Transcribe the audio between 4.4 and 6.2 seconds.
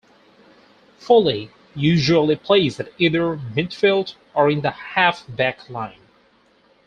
in the half-back line.